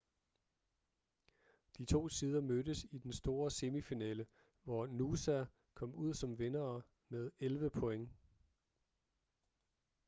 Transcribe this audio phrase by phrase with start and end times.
[1.77, 4.27] de to sider mødtes i den store semifinale
[4.63, 8.09] hvor noosa kom ud som vindere med 11 point